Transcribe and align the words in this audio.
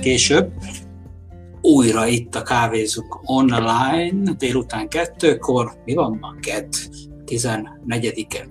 később. 0.00 0.52
Újra 1.60 2.06
itt 2.06 2.34
a 2.34 2.42
kávézunk 2.42 3.20
online, 3.22 4.32
délután 4.38 4.88
kettőkor, 4.88 5.72
mi 5.84 5.94
van 5.94 6.18
ma? 6.20 6.34
Kedd, 6.40 6.72
14-e. 7.26 8.46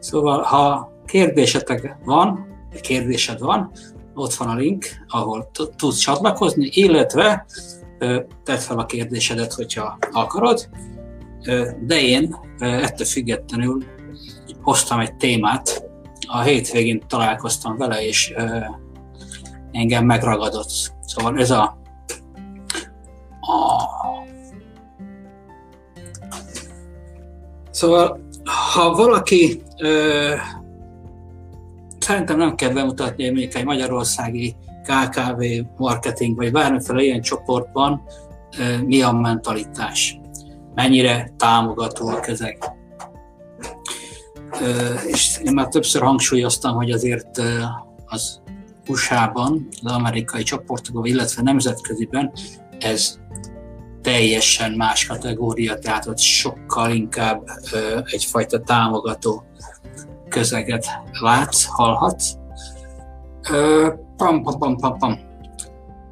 Szóval, 0.00 0.42
ha 0.42 0.92
kérdésetek 1.06 1.96
van, 2.04 2.46
kérdésed 2.80 3.38
van, 3.38 3.70
ott 4.14 4.34
van 4.34 4.48
a 4.48 4.54
link, 4.54 4.86
ahol 5.08 5.50
tudsz 5.76 5.98
csatlakozni, 5.98 6.70
illetve 6.72 7.46
tedd 8.44 8.56
fel 8.56 8.78
a 8.78 8.86
kérdésedet, 8.86 9.52
hogyha 9.52 9.98
akarod, 10.12 10.68
de 11.86 12.00
én 12.00 12.36
ettől 12.58 13.06
függetlenül 13.06 13.84
hoztam 14.62 15.00
egy 15.00 15.16
témát, 15.16 15.88
a 16.26 16.40
hétvégén 16.40 17.02
találkoztam 17.06 17.76
vele, 17.76 18.06
és 18.06 18.34
engem 19.72 20.04
megragadott. 20.04 20.70
Szóval 21.06 21.38
ez 21.38 21.50
a, 21.50 21.62
a 23.40 23.88
Szóval, 27.70 28.20
ha 28.72 28.94
valaki 28.94 29.62
ö, 29.78 30.34
szerintem 31.98 32.36
nem 32.36 32.54
kell 32.54 32.72
bemutatni, 32.72 33.22
hogy 33.22 33.32
mondjuk 33.32 33.54
egy 33.54 33.64
magyarországi 33.64 34.56
KKV 34.82 35.42
marketing, 35.76 36.36
vagy 36.36 36.52
bármiféle 36.52 37.02
ilyen 37.02 37.20
csoportban 37.20 38.02
ö, 38.58 38.82
mi 38.82 39.02
a 39.02 39.12
mentalitás, 39.12 40.20
mennyire 40.74 41.32
támogató 41.36 42.08
a 42.08 42.20
közeg. 42.20 42.58
Ö, 44.60 44.94
és 45.06 45.40
én 45.44 45.52
már 45.52 45.68
többször 45.68 46.02
hangsúlyoztam, 46.02 46.74
hogy 46.74 46.90
azért 46.90 47.38
ö, 47.38 47.62
az 48.06 48.40
USA-ban, 48.88 49.68
az 49.82 49.92
amerikai 49.92 50.42
csoportokban, 50.42 51.04
illetve 51.04 51.42
nemzetköziben 51.42 52.32
ez 52.78 53.18
teljesen 54.02 54.72
más 54.72 55.06
kategória, 55.06 55.78
tehát 55.78 56.06
ott 56.06 56.18
sokkal 56.18 56.90
inkább 56.90 57.42
ö, 57.72 58.00
egyfajta 58.04 58.60
támogató 58.60 59.44
közeget 60.28 60.86
látsz, 61.20 61.64
hallhatsz. 61.64 62.32
Ö, 63.50 63.88
pam, 64.16 64.42
pam, 64.42 64.58
pam, 64.58 64.76
pam, 64.76 64.98
pam. 64.98 65.18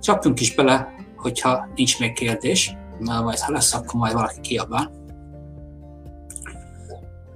Csapjunk 0.00 0.40
is 0.40 0.54
bele, 0.54 0.94
hogyha 1.16 1.68
nincs 1.74 1.98
még 1.98 2.12
kérdés, 2.12 2.76
mert 2.98 3.22
majd 3.22 3.38
ha 3.38 3.52
lesz, 3.52 3.74
akkor 3.74 4.00
majd 4.00 4.12
valaki 4.12 4.40
kiabál. 4.40 4.92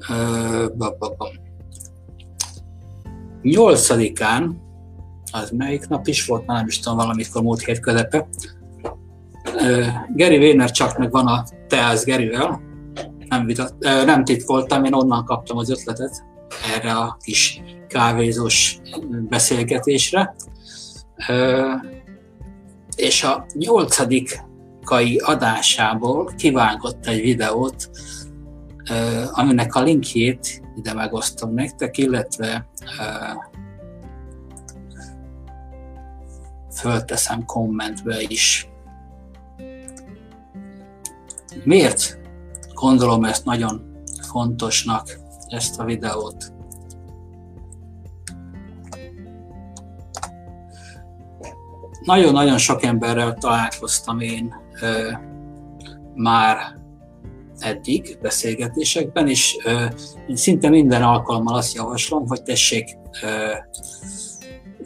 Ö, 0.08 0.66
bam, 0.76 0.94
bam, 0.98 1.14
bam. 1.16 1.28
Nyolcadikán, 3.42 4.60
az 5.32 5.50
melyik 5.50 5.88
nap 5.88 6.06
is 6.06 6.26
volt, 6.26 6.46
már 6.46 6.56
nem 6.56 6.66
is 6.66 6.78
tudom, 6.78 6.98
valamikor 6.98 7.42
múlt 7.42 7.64
hét 7.64 7.80
közepe, 7.80 8.28
Gary 10.14 10.38
Vaynerchuknak 10.38 11.10
van 11.10 11.26
a 11.26 11.44
Teász 11.68 12.04
Gerivel, 12.04 12.60
nem, 13.28 13.46
vitat, 13.46 13.74
nem 13.78 14.24
titkoltam, 14.24 14.84
én 14.84 14.92
onnan 14.94 15.24
kaptam 15.24 15.56
az 15.56 15.70
ötletet 15.70 16.24
erre 16.74 16.92
a 16.92 17.16
kis 17.20 17.62
kávézós 17.88 18.78
beszélgetésre. 19.28 20.34
És 22.96 23.24
a 23.24 23.46
nyolcadikai 23.54 25.16
adásából 25.24 26.32
kivágott 26.36 27.06
egy 27.06 27.20
videót, 27.20 27.90
aminek 29.32 29.74
a 29.74 29.82
linkjét 29.82 30.62
ide 30.76 30.94
megosztom 30.94 31.54
nektek, 31.54 31.98
illetve 31.98 32.68
fölteszem 36.82 37.44
kommentbe 37.44 38.20
is. 38.20 38.68
Miért 41.64 42.18
gondolom 42.74 43.24
ezt 43.24 43.44
nagyon 43.44 44.02
fontosnak, 44.28 45.18
ezt 45.48 45.80
a 45.80 45.84
videót? 45.84 46.52
Nagyon-nagyon 52.04 52.58
sok 52.58 52.82
emberrel 52.82 53.34
találkoztam 53.34 54.20
én 54.20 54.54
ö, 54.80 55.10
már 56.14 56.78
eddig 57.58 58.18
beszélgetésekben, 58.22 59.28
és 59.28 59.56
ö, 59.64 59.84
én 60.28 60.36
szinte 60.36 60.68
minden 60.68 61.02
alkalommal 61.02 61.54
azt 61.54 61.74
javaslom, 61.74 62.26
hogy 62.26 62.42
tessék 62.42 62.96
ö, 63.22 63.52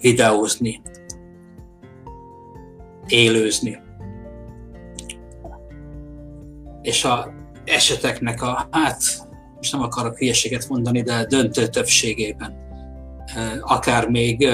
videózni, 0.01 0.83
élőzni 3.09 3.85
és 6.87 7.05
a 7.05 7.33
eseteknek 7.65 8.43
a, 8.43 8.69
hát 8.71 9.03
most 9.55 9.73
nem 9.73 9.83
akarok 9.83 10.19
hülyeséget 10.19 10.69
mondani, 10.69 11.03
de 11.03 11.25
döntő 11.25 11.67
többségében, 11.67 12.55
akár 13.61 14.09
még 14.09 14.49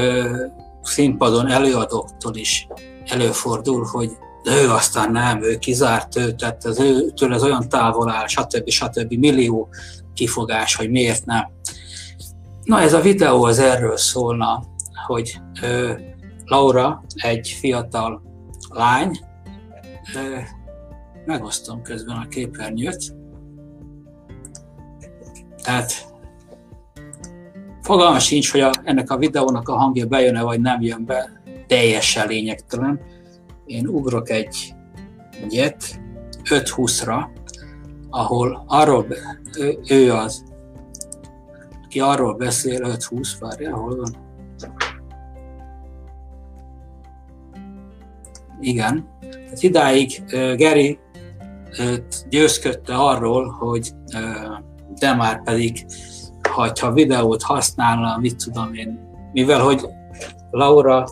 színpadon 0.82 1.48
előadóktól 1.48 2.36
is 2.36 2.66
előfordul, 3.06 3.86
hogy 3.90 4.10
ő 4.44 4.70
aztán 4.70 5.12
nem, 5.12 5.42
ő 5.42 5.58
kizárt 5.58 6.16
őt, 6.16 6.36
tehát 6.36 6.64
az 6.64 6.80
őtől 6.80 7.34
ez 7.34 7.42
olyan 7.42 7.68
távol 7.68 8.10
áll, 8.10 8.26
stb. 8.26 8.68
stb. 8.68 9.12
millió 9.12 9.68
kifogás, 10.14 10.74
hogy 10.74 10.90
miért 10.90 11.24
nem. 11.24 11.50
Na 12.64 12.80
ez 12.80 12.92
a 12.92 13.00
videó 13.00 13.44
az 13.44 13.58
erről 13.58 13.96
szólna, 13.96 14.64
hogy 15.06 15.40
Laura, 16.44 17.04
egy 17.14 17.56
fiatal 17.60 18.22
lány, 18.72 19.18
megosztom 21.24 21.82
közben 21.82 22.16
a 22.16 22.28
képernyőt. 22.28 23.14
Tehát 25.62 25.92
fogalma 27.82 28.18
sincs, 28.18 28.50
hogy 28.50 28.60
a, 28.60 28.70
ennek 28.84 29.10
a 29.10 29.16
videónak 29.16 29.68
a 29.68 29.76
hangja 29.76 30.06
bejön-e, 30.06 30.42
vagy 30.42 30.60
nem 30.60 30.80
jön 30.80 31.04
be, 31.04 31.42
teljesen 31.66 32.28
lényegtelen. 32.28 33.00
Én 33.66 33.86
ugrok 33.86 34.30
egy 34.30 34.74
egyet 35.42 36.00
5-20-ra, 36.44 37.24
ahol 38.10 38.64
arról, 38.66 39.02
be, 39.02 39.16
ő, 39.58 39.78
ő 39.88 40.12
az, 40.12 40.44
aki 41.84 42.00
arról 42.00 42.34
beszél, 42.34 42.80
5-20, 42.82 43.28
várja, 43.40 43.76
hol 43.76 43.96
van? 43.96 44.21
Igen. 48.62 49.08
Tehát 49.20 49.62
idáig 49.62 50.22
Gary 50.56 50.98
győzködte 52.28 52.94
arról, 52.94 53.48
hogy 53.48 53.90
de 54.98 55.14
már 55.14 55.42
pedig, 55.42 55.86
ha 56.80 56.92
videót 56.92 57.42
használna, 57.42 58.18
mit 58.18 58.44
tudom 58.44 58.74
én, 58.74 59.08
mivel 59.32 59.60
hogy 59.60 59.86
Laura 60.50 61.06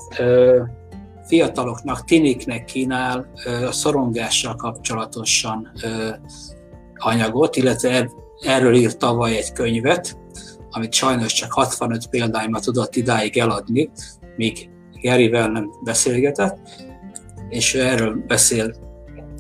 fiataloknak, 1.26 2.04
tiniknek 2.04 2.64
kínál 2.64 3.26
a 3.66 3.72
szorongással 3.72 4.54
kapcsolatosan 4.56 5.70
anyagot, 6.94 7.56
illetve 7.56 8.10
erről 8.40 8.74
írt 8.74 8.98
tavaly 8.98 9.36
egy 9.36 9.52
könyvet, 9.52 10.18
amit 10.70 10.92
sajnos 10.92 11.32
csak 11.32 11.52
65 11.52 12.06
példányban 12.06 12.60
tudott 12.60 12.96
idáig 12.96 13.38
eladni, 13.38 13.90
míg 14.36 14.70
Garyvel 15.02 15.48
nem 15.48 15.70
beszélgetett, 15.84 16.58
és 17.50 17.74
erről 17.74 18.24
beszél 18.26 18.74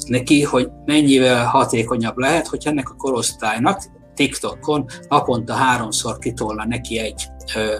neki, 0.06 0.42
hogy 0.42 0.70
mennyivel 0.84 1.44
hatékonyabb 1.44 2.16
lehet, 2.16 2.46
hogy 2.46 2.62
ennek 2.66 2.90
a 2.90 2.94
korosztálynak 2.94 3.82
TikTokon 4.14 4.86
naponta 5.08 5.52
háromszor 5.52 6.18
kitolna 6.18 6.66
neki 6.66 6.98
egy 6.98 7.26
ö, 7.56 7.74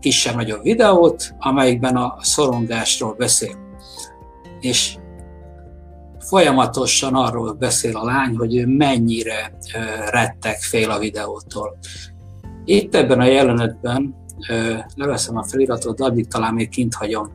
kisebb-nagyobb 0.00 0.62
videót, 0.62 1.34
amelyikben 1.38 1.96
a 1.96 2.16
szorongásról 2.20 3.14
beszél. 3.14 3.56
És 4.60 4.96
folyamatosan 6.18 7.14
arról 7.14 7.52
beszél 7.52 7.96
a 7.96 8.04
lány, 8.04 8.36
hogy 8.36 8.56
ő 8.56 8.66
mennyire 8.66 9.52
ö, 9.74 9.78
rettek 10.10 10.60
fél 10.60 10.90
a 10.90 10.98
videótól. 10.98 11.78
Itt 12.64 12.94
ebben 12.94 13.20
a 13.20 13.24
jelenetben 13.24 14.14
ö, 14.48 14.74
leveszem 14.94 15.36
a 15.36 15.44
feliratot, 15.44 16.00
addig 16.00 16.26
talán 16.26 16.54
még 16.54 16.68
kint 16.68 16.94
hagyom 16.94 17.30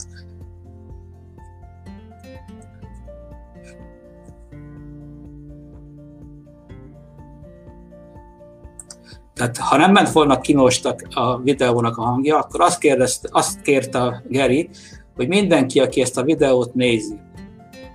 Tehát 9.39 9.57
ha 9.57 9.77
nem 9.77 9.91
ment 9.91 10.11
volna 10.11 10.39
kinostak 10.39 11.07
a 11.13 11.37
videónak 11.37 11.97
a 11.97 12.01
hangja, 12.01 12.37
akkor 12.37 12.61
azt, 12.61 12.79
kérdezte, 12.79 13.29
azt 13.31 13.61
kérte 13.61 14.01
a 14.01 14.21
Geri, 14.27 14.69
hogy 15.15 15.27
mindenki, 15.27 15.79
aki 15.79 16.01
ezt 16.01 16.17
a 16.17 16.23
videót 16.23 16.73
nézi, 16.73 17.19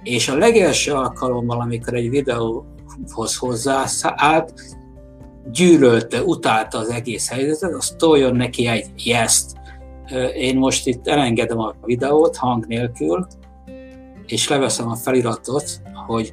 és 0.03 0.29
a 0.29 0.37
legelső 0.37 0.93
alkalommal, 0.93 1.61
amikor 1.61 1.95
egy 1.95 2.11
videóhoz 2.11 3.37
hozzáállt, 3.39 4.53
gyűlölte, 5.53 6.23
utálta 6.23 6.79
az 6.79 6.91
egész 6.91 7.31
helyzetet, 7.31 7.75
azt 7.75 7.97
toljon 7.97 8.37
neki 8.37 8.67
egy 8.67 8.87
yes 8.97 9.43
én 10.37 10.59
most 10.59 10.87
itt 10.87 11.07
elengedem 11.07 11.59
a 11.59 11.75
videót 11.83 12.37
hang 12.37 12.67
nélkül, 12.67 13.27
és 14.27 14.49
leveszem 14.49 14.89
a 14.89 14.95
feliratot, 14.95 15.81
hogy 16.07 16.33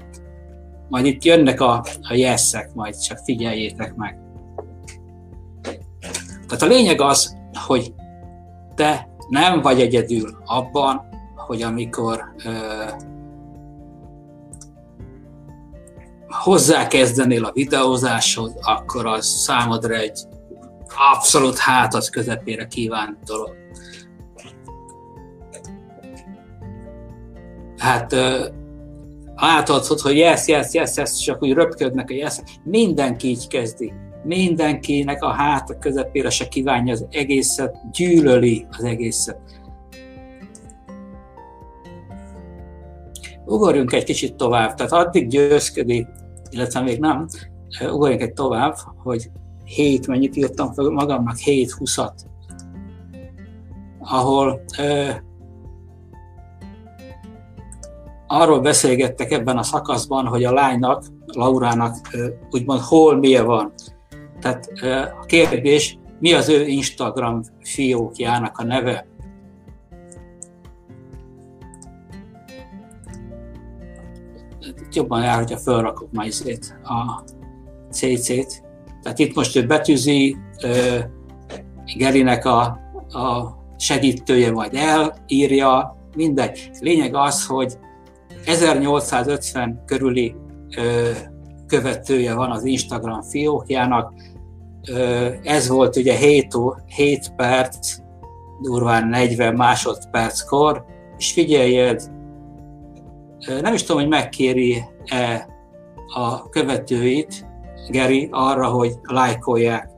majd 0.89 1.05
itt 1.05 1.23
jönnek 1.23 1.61
a, 1.61 1.85
a 2.01 2.13
jesszek, 2.13 2.73
majd 2.73 2.99
csak 2.99 3.17
figyeljétek 3.17 3.95
meg. 3.95 4.30
Tehát 6.51 6.65
a 6.65 6.77
lényeg 6.77 7.01
az, 7.01 7.37
hogy 7.53 7.93
te 8.75 9.07
nem 9.29 9.61
vagy 9.61 9.81
egyedül 9.81 10.37
abban, 10.45 11.09
hogy 11.35 11.61
amikor 11.61 12.23
ö, 12.45 12.51
hozzákezdenél 16.27 17.45
a 17.45 17.51
videózáshoz, 17.53 18.53
akkor 18.61 19.05
az 19.05 19.25
számodra 19.25 19.95
egy 19.95 20.19
abszolút 21.13 21.57
hátat 21.57 22.09
közepére 22.09 22.67
kívánt 22.67 23.17
dolog. 23.23 23.55
Hát 27.77 28.15
látod, 29.35 29.99
hogy 29.99 30.17
yes, 30.17 30.47
yes, 30.47 30.73
yes, 30.73 30.97
yes, 30.97 31.19
csak 31.19 31.43
úgy 31.43 31.53
röpködnek 31.53 32.09
a 32.09 32.13
yes. 32.13 32.41
Mindenki 32.63 33.27
így 33.27 33.47
kezdi. 33.47 33.93
Mindenkinek 34.23 35.23
a 35.23 35.29
háta 35.29 35.77
közepére 35.77 36.29
se 36.29 36.47
kívánja 36.47 36.93
az 36.93 37.05
egészet, 37.09 37.77
gyűlöli 37.91 38.67
az 38.69 38.83
egészet. 38.83 39.39
Ugorjunk 43.45 43.93
egy 43.93 44.03
kicsit 44.03 44.35
tovább, 44.35 44.73
tehát 44.73 44.91
addig 44.91 45.27
győzködik, 45.27 46.07
illetve 46.49 46.81
még 46.81 46.99
nem, 46.99 47.27
ugorjunk 47.81 48.21
egy 48.21 48.33
tovább, 48.33 48.75
hogy 49.03 49.29
7, 49.63 50.07
mennyit 50.07 50.35
írtam 50.35 50.73
fel 50.73 50.89
magamnak, 50.89 51.35
7-20-at, 51.45 52.13
ahol 53.99 54.61
arról 58.27 58.59
beszélgettek 58.59 59.31
ebben 59.31 59.57
a 59.57 59.63
szakaszban, 59.63 60.27
hogy 60.27 60.43
a 60.43 60.53
lánynak, 60.53 61.05
Laurának 61.25 61.95
úgymond 62.51 62.79
hol 62.79 63.17
milyen 63.17 63.45
van. 63.45 63.73
Tehát 64.41 64.69
a 65.21 65.25
kérdés, 65.25 65.97
mi 66.19 66.33
az 66.33 66.49
ő 66.49 66.67
Instagram 66.67 67.41
fiókjának 67.63 68.57
a 68.57 68.63
neve? 68.63 69.05
Jobban 74.91 75.23
jár, 75.23 75.37
hogyha 75.37 75.57
felrakok 75.57 76.11
majd 76.11 76.33
a 76.83 77.23
CC-t. 77.91 78.63
Tehát 79.01 79.19
itt 79.19 79.35
most 79.35 79.55
ő 79.55 79.65
betűzi, 79.65 80.37
Gerinek 81.97 82.45
a, 82.45 82.61
a 83.09 83.55
segítője 83.77 84.51
majd 84.51 84.73
elírja, 84.73 85.97
mindegy. 86.15 86.69
Lényeg 86.79 87.15
az, 87.15 87.45
hogy 87.45 87.77
1850 88.45 89.83
körüli 89.85 90.35
ö, 90.77 91.09
követője 91.67 92.33
van 92.33 92.51
az 92.51 92.65
Instagram 92.65 93.21
fiókjának. 93.21 94.13
Ez 95.43 95.67
volt 95.67 95.95
ugye 95.95 96.15
7, 96.15 96.55
7 96.85 97.35
perc, 97.35 97.97
durván 98.61 99.07
40 99.07 99.55
másodperckor, 99.55 100.85
és 101.17 101.31
figyeljed, 101.31 102.11
nem 103.61 103.73
is 103.73 103.83
tudom, 103.83 104.01
hogy 104.01 104.09
megkéri-e 104.09 105.47
a 106.13 106.49
követőit, 106.49 107.49
Geri, 107.89 108.27
arra, 108.31 108.67
hogy 108.67 108.99
lájkolják. 109.03 109.89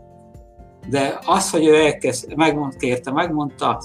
De 0.90 1.20
az, 1.26 1.50
hogy 1.50 1.66
ő 1.66 1.76
elkezd, 1.76 2.36
megmond, 2.36 2.76
kérte, 2.76 3.12
megmondta, 3.12 3.82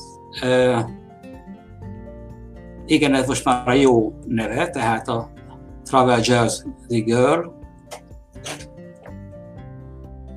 igen, 2.87 3.15
ez 3.15 3.27
most 3.27 3.45
már 3.45 3.69
a 3.69 3.73
jó 3.73 4.13
neve, 4.27 4.71
tehát 4.71 5.09
a 5.09 5.31
Travel 5.85 6.21
Jazz 6.23 6.63
The 6.89 6.99
Girl. 6.99 7.58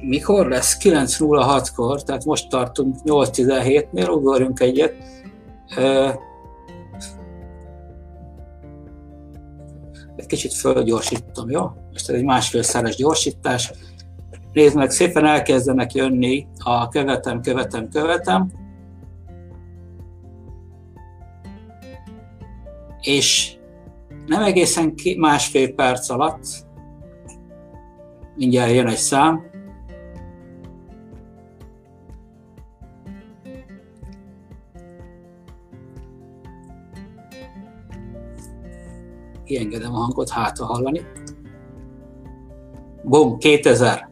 Mikor 0.01 0.47
lesz? 0.47 0.77
9.06-kor, 0.83 2.03
tehát 2.03 2.25
most 2.25 2.49
tartunk 2.49 2.95
8.17-nél, 3.05 4.09
ugorjunk 4.09 4.59
egyet. 4.59 4.93
Egy 10.15 10.25
kicsit 10.27 10.53
fölgyorsítom, 10.53 11.49
jó? 11.49 11.61
Most 11.91 12.09
ez 12.09 12.15
egy 12.15 12.23
másfélszeres 12.23 12.95
gyorsítás. 12.95 13.71
Nézd 14.53 14.75
meg, 14.75 14.89
szépen 14.89 15.25
elkezdenek 15.25 15.93
jönni 15.93 16.47
a 16.57 16.87
követem, 16.87 17.41
követem, 17.41 17.89
követem 17.89 18.59
és 23.01 23.55
nem 24.25 24.43
egészen 24.43 24.93
másfél 25.17 25.73
perc 25.73 26.09
alatt, 26.09 26.45
mindjárt 28.35 28.71
jön 28.71 28.87
egy 28.87 28.97
szám, 28.97 29.50
kiengedem 39.51 39.93
a 39.93 39.97
hangot, 39.97 40.29
hát 40.29 40.57
hallani. 40.57 41.01
Bum, 43.03 43.37
2000. 43.37 44.09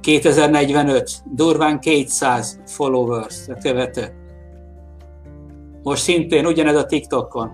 2045, 0.00 1.10
durván 1.34 1.80
200 1.80 2.60
followers, 2.66 3.48
a 3.48 3.54
követő. 3.54 4.12
Most 5.82 6.02
szintén 6.02 6.46
ugyanez 6.46 6.76
a 6.76 6.84
TikTokon. 6.84 7.50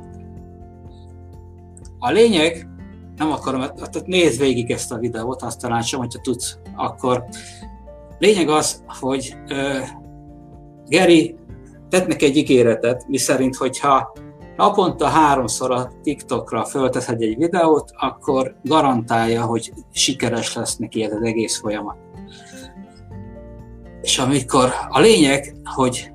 A 1.98 2.10
lényeg, 2.10 2.68
nem 3.16 3.30
akarom, 3.30 3.60
tehát 3.60 4.06
nézd 4.06 4.40
végig 4.40 4.70
ezt 4.70 4.92
a 4.92 4.98
videót, 4.98 5.42
azt 5.42 5.60
talán 5.60 5.82
sem, 5.82 5.98
hogyha 5.98 6.20
tudsz, 6.20 6.58
akkor 6.76 7.24
lényeg 8.18 8.48
az, 8.48 8.84
hogy 8.86 9.36
uh, 9.50 9.88
Geri 10.86 11.36
tett 11.88 12.06
neki 12.06 12.24
egy 12.24 12.36
ígéretet, 12.36 13.08
miszerint, 13.08 13.56
hogyha 13.56 14.12
naponta 14.56 15.06
háromszor 15.06 15.70
a 15.70 15.90
TikTokra 16.02 16.64
fölteszed 16.64 17.22
egy 17.22 17.36
videót, 17.36 17.90
akkor 17.96 18.56
garantálja, 18.62 19.44
hogy 19.44 19.72
sikeres 19.92 20.54
lesz 20.54 20.76
neki 20.76 21.02
ez 21.02 21.12
az 21.12 21.22
egész 21.22 21.58
folyamat. 21.58 21.96
És 24.02 24.18
amikor 24.18 24.70
a 24.88 25.00
lényeg, 25.00 25.56
hogy 25.64 26.12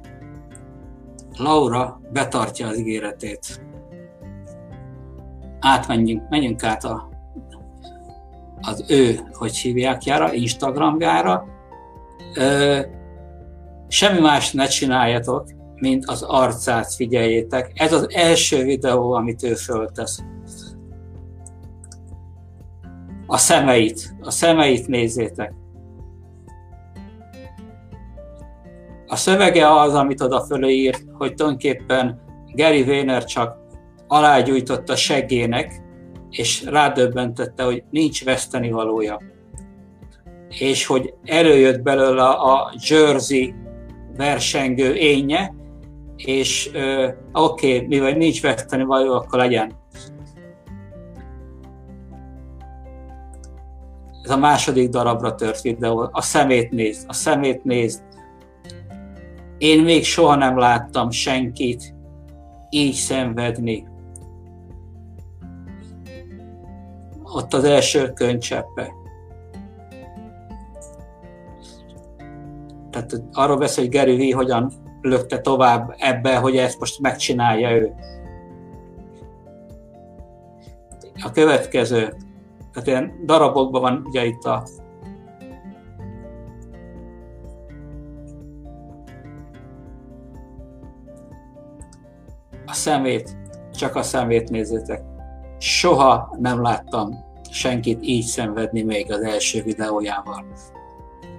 Laura 1.38 2.02
betartja 2.12 2.68
az 2.68 2.78
ígéretét. 2.78 3.62
Átmenjünk, 5.60 6.30
menjünk 6.30 6.64
át 6.64 6.84
a, 6.84 7.10
az 8.62 8.86
ő, 8.88 9.20
hogy 9.34 9.58
hívják 9.58 10.04
jára, 10.04 10.34
Instagramjára. 10.34 11.46
Ö, 12.36 12.80
semmi 13.88 14.20
más 14.20 14.52
ne 14.52 14.66
csináljatok, 14.66 15.50
mint 15.80 16.06
az 16.06 16.22
arcát 16.22 16.94
figyeljétek. 16.94 17.72
Ez 17.76 17.94
az 17.94 18.08
első 18.10 18.64
videó, 18.64 19.12
amit 19.12 19.44
ő 19.44 19.54
föltesz. 19.54 20.24
A 23.28 23.38
szemeit, 23.38 24.16
a 24.22 24.32
szemeit 24.32 24.88
nézzétek. 24.88 25.54
A 29.08 29.16
szövege 29.16 29.80
az, 29.80 29.94
amit 29.94 30.22
oda 30.22 30.42
fölé 30.42 30.74
írt, 30.74 31.04
hogy 31.14 31.34
tulajdonképpen 31.34 32.22
Gary 32.54 32.84
Vayner 32.84 33.24
csak 33.24 33.58
alágyújtotta 34.08 34.96
seggének, 34.96 35.82
és 36.30 36.64
rádöbbentette, 36.64 37.64
hogy 37.64 37.84
nincs 37.90 38.24
veszteni 38.24 38.72
valója. 38.72 39.22
És 40.50 40.86
hogy 40.86 41.14
előjött 41.24 41.82
belőle 41.82 42.24
a 42.24 42.74
Jersey 42.88 43.54
versengő 44.18 44.96
énje, 44.96 45.54
és 46.26 46.70
oké, 47.34 47.76
okay, 47.76 47.88
mivel 47.88 48.12
nincs 48.12 48.42
veszteni 48.42 48.84
való, 48.84 49.14
akkor 49.14 49.40
legyen. 49.40 49.78
Ez 54.24 54.30
a 54.30 54.38
második 54.38 54.90
darabra 54.90 55.36
tört 55.36 55.62
videó. 55.62 56.10
A 56.12 56.22
szemét 56.22 56.72
nézd, 56.72 57.06
a 57.10 57.14
szemét 57.14 57.64
nézd, 57.64 58.02
én 59.58 59.84
még 59.84 60.06
soha 60.06 60.36
nem 60.36 60.58
láttam 60.58 61.12
senkit 61.12 61.96
így 62.70 62.94
szenvedni. 62.94 63.88
Ott 67.24 67.54
az 67.54 67.64
első 67.64 68.12
könycseppe. 68.14 68.92
Tehát 72.90 73.24
arról 73.32 73.58
beszél, 73.58 73.84
hogy 73.84 73.94
Gary 73.94 74.32
V. 74.32 74.36
hogyan 74.36 74.72
lökte 75.02 75.42
tovább 75.42 75.96
ebbe, 75.98 76.36
hogy 76.36 76.58
ezt 76.58 76.80
most 76.80 77.00
megcsinálja 77.00 77.72
ő. 77.72 77.94
A 81.24 81.32
következő, 81.32 82.16
tehát 82.74 82.88
ilyen 82.88 83.26
darabokban 83.26 83.82
van 83.82 84.02
ugye 84.06 84.26
itt 84.26 84.44
a 84.44 84.64
a 92.66 92.74
szemét, 92.74 93.38
csak 93.74 93.96
a 93.96 94.02
szemét 94.02 94.50
nézzétek. 94.50 95.02
Soha 95.58 96.36
nem 96.40 96.62
láttam 96.62 97.28
senkit 97.50 98.00
így 98.02 98.26
szenvedni 98.26 98.82
még 98.82 99.12
az 99.12 99.22
első 99.22 99.64
videójával. 99.64 100.46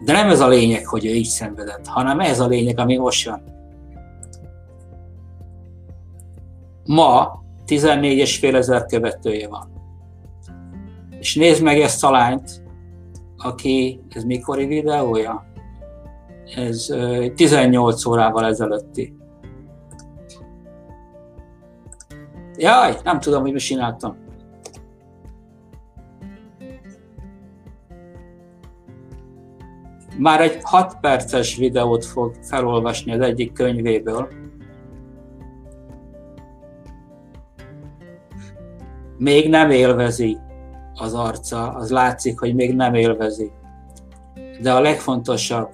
De 0.05 0.13
nem 0.13 0.29
ez 0.29 0.41
a 0.41 0.49
lényeg, 0.49 0.87
hogy 0.87 1.07
ő 1.07 1.11
így 1.11 1.25
szenvedett, 1.25 1.87
hanem 1.87 2.21
ez 2.21 2.41
a 2.41 2.47
lényeg, 2.47 2.79
ami 2.79 2.97
most 2.97 3.27
jön. 3.27 3.43
Ma 6.85 7.43
14,5 7.67 8.55
ezer 8.55 8.87
követője 8.87 9.49
van. 9.49 9.69
És 11.19 11.35
nézd 11.35 11.63
meg 11.63 11.81
ezt 11.81 12.05
a 12.05 12.11
lányt, 12.11 12.63
aki, 13.37 14.01
ez 14.09 14.25
mikori 14.25 14.67
videója? 14.67 15.47
Ez 16.57 16.87
18 17.35 18.05
órával 18.07 18.47
ezelőtti. 18.47 19.15
Jaj, 22.57 22.97
nem 23.05 23.21
tudom, 23.21 23.41
hogy 23.43 23.53
mi 23.53 23.59
csináltam. 23.59 24.17
Már 30.21 30.41
egy 30.41 30.59
6 30.63 30.97
perces 31.01 31.57
videót 31.57 32.05
fog 32.05 32.35
felolvasni 32.43 33.13
az 33.13 33.21
egyik 33.21 33.53
könyvéből. 33.53 34.29
Még 39.19 39.49
nem 39.49 39.71
élvezi 39.71 40.39
az 40.95 41.15
arca, 41.15 41.69
az 41.69 41.91
látszik, 41.91 42.39
hogy 42.39 42.55
még 42.55 42.75
nem 42.75 42.95
élvezi. 42.95 43.51
De 44.63 44.73
a 44.73 44.81
legfontosabb, 44.81 45.69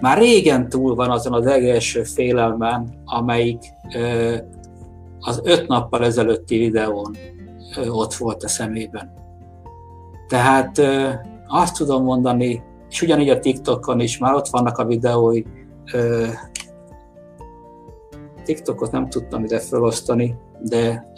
már 0.00 0.18
régen 0.18 0.68
túl 0.68 0.94
van 0.94 1.10
azon 1.10 1.32
az 1.32 1.44
legelső 1.44 2.02
félelmen, 2.02 3.02
amelyik 3.04 3.62
ö, 3.94 4.36
az 5.20 5.40
öt 5.44 5.68
nappal 5.68 6.04
ezelőtti 6.04 6.58
videón 6.58 7.16
ö, 7.76 7.88
ott 7.88 8.14
volt 8.14 8.42
a 8.42 8.48
szemében. 8.48 9.12
Tehát 10.28 10.78
ö, 10.78 11.08
azt 11.46 11.76
tudom 11.76 12.04
mondani, 12.04 12.62
és 12.94 13.02
ugyanígy 13.02 13.28
a 13.28 13.38
TikTokon 13.38 14.00
is 14.00 14.18
már 14.18 14.34
ott 14.34 14.48
vannak 14.48 14.78
a 14.78 14.84
videói. 14.84 15.42
TikTokot 18.44 18.92
nem 18.92 19.08
tudtam 19.08 19.44
ide 19.44 19.58
felosztani, 19.58 20.36
de 20.60 21.12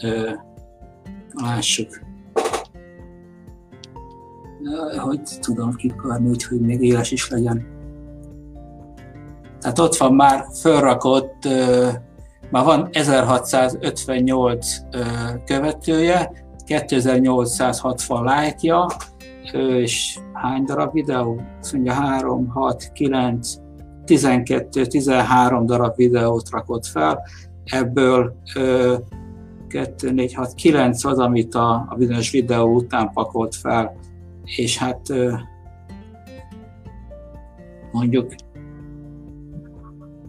lássuk. 1.42 2.00
Hogy 4.97 5.21
tudom 5.40 5.75
kikarni, 5.75 6.28
úgyhogy 6.28 6.61
még 6.61 6.83
éles 6.83 7.11
is 7.11 7.30
legyen. 7.30 7.66
Tehát 9.61 9.78
ott 9.78 9.97
van 9.97 10.14
már 10.14 10.45
fölrakott, 10.61 11.49
már 12.50 12.64
van 12.64 12.88
1658 12.92 14.66
követője, 15.45 16.33
2860 16.64 18.25
lájkja, 18.25 18.87
és 19.52 20.18
hány 20.47 20.65
darab 20.65 20.93
videó? 20.93 21.41
Azt 21.61 21.73
mondja 21.73 21.93
3, 21.93 22.49
6, 22.49 22.93
9, 22.93 23.55
12, 24.05 24.87
13 24.87 25.67
darab 25.67 25.97
videót 25.97 26.50
rakott 26.50 26.87
fel, 26.87 27.23
ebből 27.65 28.35
2, 29.69 30.11
4, 30.12 30.35
6, 30.35 30.55
9 30.55 31.05
az, 31.05 31.19
amit 31.19 31.55
a, 31.55 31.87
a 31.88 31.95
bizonyos 31.99 32.31
videó 32.31 32.75
után 32.75 33.11
pakolt 33.12 33.55
fel, 33.55 33.97
és 34.45 34.79
hát 34.79 35.00
mondjuk 37.93 38.35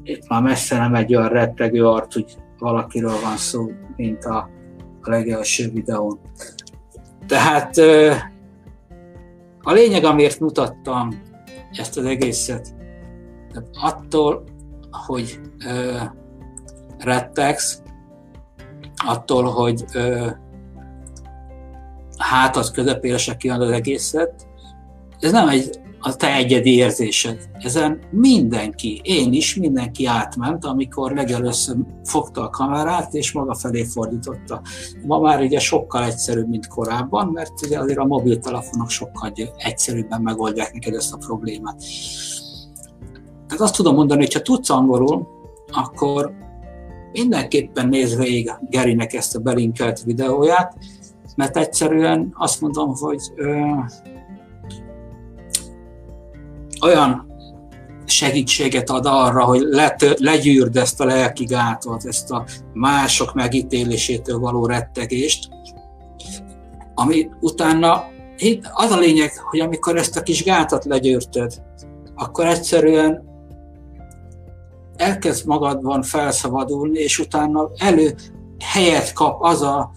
itt 0.04 0.28
már 0.28 0.42
messze 0.42 0.78
nem 0.78 0.96
egy 0.96 1.16
olyan 1.16 1.30
rettegő 1.30 1.88
arc, 1.88 2.14
hogy 2.14 2.38
valakiről 2.60 3.20
van 3.24 3.38
szó, 3.38 3.72
mint 3.96 4.26
a, 4.26 4.50
a 5.02 5.10
legelső 5.10 5.72
videón. 5.72 6.20
Tehát 7.28 7.76
a 9.68 9.74
lényeg, 9.74 10.04
amiért 10.04 10.40
mutattam 10.40 11.22
ezt 11.72 11.98
az 11.98 12.06
egészet, 12.06 12.76
attól, 13.82 14.44
hogy 14.92 15.40
ö, 15.68 15.98
rettegsz, 16.98 17.82
attól, 19.06 19.44
hogy 19.44 19.86
ö, 19.94 20.28
hátad 22.18 22.72
közepére 22.72 23.18
se 23.18 23.38
az 23.50 23.70
egészet, 23.70 24.48
ez 25.20 25.32
nem 25.32 25.48
egy 25.48 25.80
a 26.00 26.16
te 26.16 26.36
egyedi 26.36 26.76
érzésed. 26.76 27.50
Ezen 27.60 28.00
mindenki, 28.12 29.02
én 29.04 29.34
is, 29.34 29.56
mindenki 29.56 30.06
átment, 30.06 30.66
amikor 30.66 31.12
legelőször 31.12 31.76
fogta 32.04 32.42
a 32.42 32.50
kamerát, 32.50 33.14
és 33.14 33.32
maga 33.32 33.56
felé 33.56 33.84
fordította. 33.84 34.62
Ma 35.06 35.20
már 35.20 35.42
ugye 35.42 35.60
sokkal 35.60 36.04
egyszerűbb, 36.04 36.50
mint 36.50 36.68
korábban, 36.68 37.28
mert 37.28 37.66
ugye 37.66 37.80
azért 37.80 37.98
a 37.98 38.06
mobiltelefonok 38.06 38.90
sokkal 38.90 39.34
egyszerűbben 39.58 40.22
megoldják 40.22 40.74
neked 40.74 40.94
ezt 40.94 41.14
a 41.14 41.18
problémát. 41.18 41.84
Tehát 43.48 43.64
azt 43.64 43.76
tudom 43.76 43.96
mondani, 43.96 44.22
hogy 44.22 44.34
ha 44.34 44.42
tudsz 44.42 44.70
angolul, 44.70 45.28
akkor 45.72 46.32
mindenképpen 47.12 47.88
nézd 47.88 48.18
végig 48.18 48.52
Gerinek 48.70 49.14
ezt 49.14 49.36
a 49.36 49.40
belinkelt 49.40 50.04
videóját, 50.04 50.78
mert 51.36 51.58
egyszerűen 51.58 52.34
azt 52.34 52.62
mondom, 52.62 52.96
hogy 52.96 53.22
olyan 56.82 57.28
segítséget 58.06 58.90
ad 58.90 59.06
arra, 59.06 59.44
hogy 59.44 59.62
let, 59.62 60.20
legyűrd 60.20 60.76
ezt 60.76 61.02
a 61.02 61.06
lelki 61.06 61.44
gátot, 61.44 62.06
ezt 62.06 62.32
a 62.32 62.46
mások 62.74 63.34
megítélésétől 63.34 64.40
való 64.40 64.66
rettegést, 64.66 65.50
ami 66.94 67.30
utána 67.40 68.04
az 68.74 68.92
a 68.92 68.98
lényeg, 68.98 69.32
hogy 69.50 69.60
amikor 69.60 69.98
ezt 69.98 70.18
a 70.18 70.24
kis 70.24 70.44
gátat 70.44 70.86
legyűrted, 70.86 71.62
akkor 72.16 72.46
egyszerűen 72.46 73.24
elkezd 74.96 75.46
magadban 75.46 76.02
felszabadulni, 76.02 77.00
és 77.00 77.20
utána 77.20 77.70
elő 77.78 78.16
helyet 78.60 79.14
kap 79.14 79.44
az 79.44 79.62
a 79.62 79.92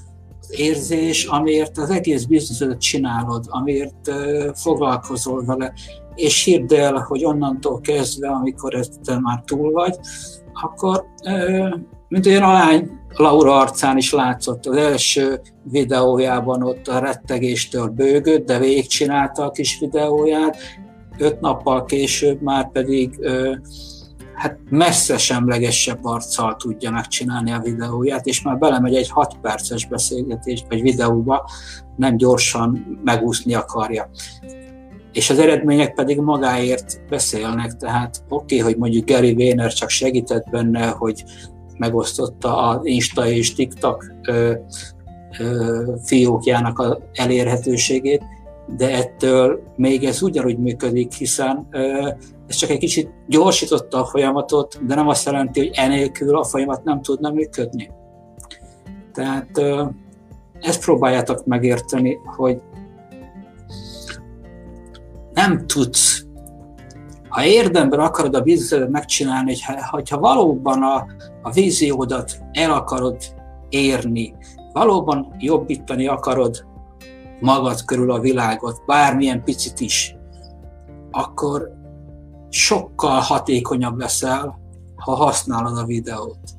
érzés, 0.51 1.25
amiért 1.25 1.79
az 1.79 1.91
egész 1.91 2.25
bizniszedet 2.25 2.81
csinálod, 2.81 3.45
amiért 3.49 4.11
foglalkozol 4.55 5.45
vele, 5.45 5.73
és 6.15 6.45
hirdd 6.45 6.75
el, 6.75 6.95
hogy 6.95 7.25
onnantól 7.25 7.81
kezdve, 7.81 8.29
amikor 8.29 8.75
ezt 8.75 9.21
már 9.21 9.43
túl 9.45 9.73
vagy, 9.73 9.99
akkor 10.53 11.05
mint 12.09 12.27
olyan 12.27 12.43
a 12.43 12.53
lány 12.53 12.91
Laura 13.17 13.59
arcán 13.59 13.97
is 13.97 14.13
látszott 14.13 14.67
az 14.67 14.77
első 14.77 15.41
videójában 15.63 16.63
ott 16.63 16.89
a 16.89 16.99
rettegéstől 16.99 17.89
bőgött, 17.89 18.47
de 18.47 18.59
végigcsinálta 18.59 19.45
a 19.45 19.51
kis 19.51 19.79
videóját, 19.79 20.57
öt 21.19 21.41
nappal 21.41 21.85
később 21.85 22.43
már 22.43 22.71
pedig 22.71 23.19
hát 24.35 24.59
messze 24.71 25.19
semlegesebb 25.19 26.05
arccal 26.05 26.57
tudja 26.57 26.91
megcsinálni 26.91 27.53
a 27.53 27.61
videóját, 27.61 28.27
és 28.27 28.43
már 28.43 28.59
belemegy 28.59 28.95
egy 28.95 29.11
6 29.11 29.37
perces 29.43 29.87
beszélgetés 29.87 30.65
vagy 30.69 30.83
videóba, 30.83 31.51
nem 31.97 32.17
gyorsan 32.17 32.99
megúszni 33.05 33.55
akarja. 33.55 34.11
És 35.13 35.31
az 35.31 35.39
eredmények 35.39 35.95
pedig 35.95 36.21
magáért 36.21 37.01
beszélnek, 37.09 37.77
tehát 37.77 38.23
oké, 38.29 38.59
okay, 38.59 38.71
hogy 38.71 38.81
mondjuk 38.81 39.09
Gary 39.09 39.35
Vayner 39.35 39.73
csak 39.73 39.89
segített 39.89 40.51
benne, 40.51 40.87
hogy 40.87 41.25
megosztotta 41.79 42.57
az 42.57 42.87
Insta 42.87 43.27
és 43.27 43.55
TikTok 43.55 44.13
ö, 44.23 44.53
ö, 45.39 45.83
fiókjának 46.05 46.79
az 46.79 46.97
elérhetőségét, 47.15 48.23
de 48.77 48.97
ettől 48.97 49.63
még 49.77 50.05
ez 50.05 50.23
ugyanúgy 50.23 50.59
működik, 50.59 51.13
hiszen 51.13 51.67
ö, 51.71 52.09
ez 52.47 52.57
csak 52.57 52.71
egy 52.71 52.79
kicsit 52.79 53.11
gyorsította 53.29 54.01
a 54.01 54.07
folyamatot, 54.07 54.87
de 54.87 54.95
nem 54.95 55.09
azt 55.09 55.27
jelenti, 55.27 55.61
hogy 55.61 55.71
enélkül 55.75 56.37
a 56.37 56.45
folyamat 56.45 56.85
nem 56.85 57.03
tudna 57.03 57.31
működni. 57.31 57.91
Tehát 59.13 59.51
ezt 60.61 60.85
próbáljátok 60.85 61.47
megérteni, 61.47 62.19
hogy 62.37 62.61
nem 65.41 65.67
tudsz, 65.67 66.25
ha 67.29 67.45
érdemben 67.45 68.01
akarod 68.01 68.35
a 68.35 68.41
bizniszedet 68.41 68.91
megcsinálni, 68.91 69.57
hogyha, 69.91 70.19
valóban 70.19 70.83
a, 70.83 71.07
a 71.43 71.51
víziódat 71.51 72.39
el 72.53 72.71
akarod 72.71 73.17
érni, 73.69 74.35
valóban 74.73 75.35
jobbítani 75.39 76.07
akarod 76.07 76.65
magad 77.41 77.85
körül 77.85 78.11
a 78.11 78.21
világot, 78.21 78.83
bármilyen 78.87 79.45
picit 79.45 79.81
is, 79.81 80.17
akkor 81.11 81.71
sokkal 82.49 83.21
hatékonyabb 83.21 83.99
leszel, 83.99 84.59
ha 84.97 85.15
használod 85.15 85.79
a 85.79 85.85
videót. 85.85 86.59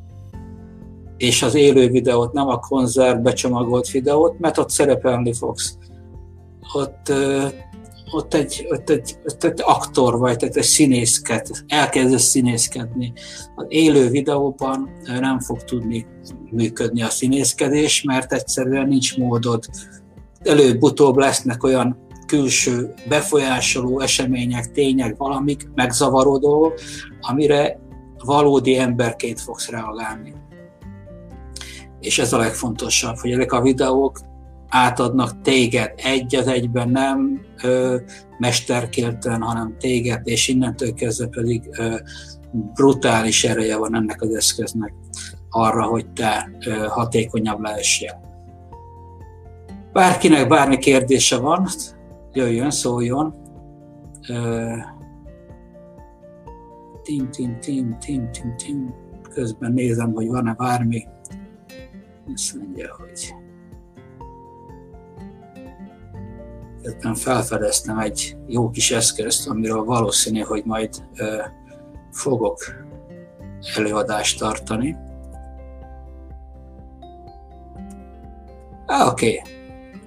És 1.17 1.41
az 1.43 1.55
élő 1.55 1.89
videót, 1.89 2.33
nem 2.33 2.47
a 2.47 2.59
konzert 2.59 3.21
becsomagolt 3.21 3.89
videót, 3.89 4.39
mert 4.39 4.57
ott 4.57 4.69
szerepelni 4.69 5.33
fogsz. 5.33 5.77
Ott, 6.73 7.13
ott 8.11 8.33
egy, 8.33 8.67
ott 8.69 8.89
egy, 8.89 9.15
ott 9.25 9.43
egy 9.43 9.61
aktor 9.63 10.17
vagy, 10.17 10.37
tehát 10.37 10.55
egy 10.55 10.63
színészket, 10.63 11.63
elkezdesz 11.67 12.23
színészkedni. 12.23 13.13
Az 13.55 13.65
élő 13.67 14.09
videóban 14.09 14.89
nem 15.19 15.39
fog 15.39 15.63
tudni 15.63 16.05
működni 16.51 17.01
a 17.01 17.09
színészkedés, 17.09 18.03
mert 18.03 18.33
egyszerűen 18.33 18.87
nincs 18.87 19.17
módod. 19.17 19.65
Előbb-utóbb 20.43 21.15
lesznek 21.15 21.63
olyan 21.63 22.07
külső 22.25 22.93
befolyásoló 23.09 23.99
események, 23.99 24.71
tények, 24.71 25.17
valamik, 25.17 25.69
megzavarodó, 25.75 26.73
amire 27.21 27.79
valódi 28.23 28.77
emberként 28.77 29.41
fogsz 29.41 29.69
reagálni. 29.69 30.33
És 31.99 32.19
ez 32.19 32.33
a 32.33 32.37
legfontosabb, 32.37 33.15
hogy 33.17 33.31
ezek 33.31 33.51
a 33.51 33.61
videók 33.61 34.19
átadnak 34.71 35.41
téged 35.41 35.93
egy 35.95 36.35
az 36.35 36.47
egyben, 36.47 36.89
nem 36.89 37.41
ö, 37.63 37.97
mesterkélten, 38.37 39.41
hanem 39.41 39.75
téged, 39.79 40.21
és 40.23 40.47
innentől 40.47 40.93
kezdve 40.93 41.27
pedig 41.27 41.69
ö, 41.77 41.95
brutális 42.51 43.43
ereje 43.43 43.77
van 43.77 43.95
ennek 43.95 44.21
az 44.21 44.35
eszköznek 44.35 44.93
arra, 45.49 45.83
hogy 45.83 46.09
te 46.09 46.51
ö, 46.65 46.71
hatékonyabb 46.87 47.59
lehessél. 47.59 48.21
Bárkinek 49.93 50.47
bármi 50.47 50.77
kérdése 50.77 51.37
van, 51.37 51.67
jöjjön, 52.33 52.71
szóljon. 52.71 53.35
Tim, 57.03 57.29
tim, 57.31 57.59
tim, 57.59 57.97
tim, 57.99 58.31
tim, 58.31 58.55
tim. 58.57 58.93
Közben 59.33 59.71
nézem, 59.71 60.13
hogy 60.13 60.27
van-e 60.27 60.53
bármi. 60.53 61.07
Azt 62.33 62.55
mondja, 62.55 62.95
hogy 62.97 63.33
Közben 66.81 67.15
felfedeztem 67.15 67.99
egy 67.99 68.37
jó 68.47 68.69
kis 68.69 68.91
eszközt, 68.91 69.47
amiről 69.47 69.83
valószínű, 69.83 70.39
hogy 70.39 70.63
majd 70.65 70.95
ö, 71.15 71.41
fogok 72.11 72.63
előadást 73.75 74.39
tartani. 74.39 74.97
Oké, 78.87 79.39
okay. 79.39 79.41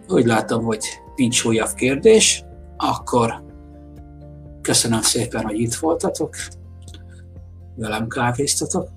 úgy 0.09 0.25
látom, 0.25 0.65
hogy 0.65 0.85
nincs 1.17 1.45
újabb 1.45 1.75
kérdés, 1.75 2.45
akkor 2.77 3.45
köszönöm 4.61 5.01
szépen, 5.01 5.45
hogy 5.45 5.61
itt 5.61 5.75
voltatok, 5.75 6.35
velem 7.75 8.09
kávéztatok. 8.09 8.89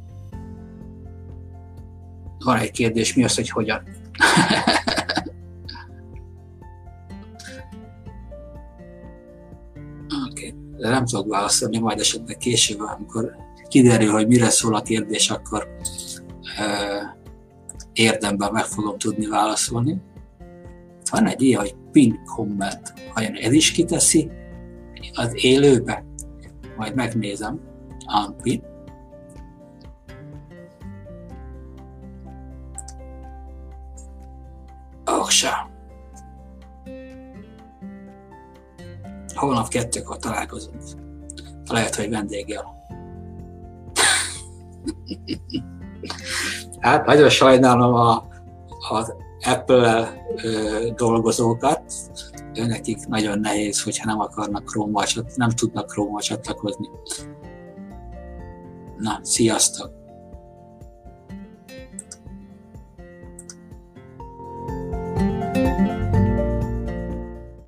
Van 2.46 2.58
egy 2.58 2.72
kérdés, 2.72 3.14
mi 3.14 3.24
az, 3.24 3.36
hogy 3.36 3.50
hogyan? 3.50 3.82
de 10.88 10.94
nem 10.94 11.06
tudok 11.06 11.28
válaszolni, 11.28 11.78
majd 11.78 12.00
esetleg 12.00 12.38
később, 12.38 12.80
amikor 12.80 13.36
kiderül, 13.68 14.12
hogy 14.12 14.28
mire 14.28 14.50
szól 14.50 14.76
a 14.76 14.82
kérdés, 14.82 15.30
akkor 15.30 15.68
érdemben 17.94 18.52
meg 18.52 18.64
fogom 18.64 18.98
tudni 18.98 19.26
válaszolni. 19.26 20.02
Van 21.12 21.28
egy 21.28 21.42
ilyen, 21.42 21.60
hogy 21.60 21.76
pin 21.92 22.20
comment, 22.36 22.94
vajon 23.14 23.34
ez 23.34 23.52
is 23.52 23.72
kiteszi 23.72 24.30
az 25.14 25.32
élőbe? 25.34 26.06
Majd 26.78 26.96
megnézem. 26.96 27.60
Unpin. 28.26 28.64
Holnap 39.38 39.68
kettőkor 39.68 40.18
találkozunk. 40.18 40.82
Lehet, 41.70 41.96
hogy 41.96 42.10
vendéggel. 42.10 42.76
hát 46.80 47.06
nagyon 47.06 47.30
sajnálom 47.30 47.94
a, 47.94 48.28
az 48.90 49.14
Apple 49.46 50.14
dolgozókat, 50.96 51.94
nekik 52.54 53.06
nagyon 53.06 53.40
nehéz, 53.40 53.84
hogyha 53.84 54.06
nem 54.06 54.20
akarnak 54.20 54.70
chrome 54.70 55.06
nem 55.36 55.50
tudnak 55.50 55.90
chrome 55.90 56.20
csatlakozni. 56.20 56.88
Na, 58.98 59.20
sziasztok! 59.22 59.97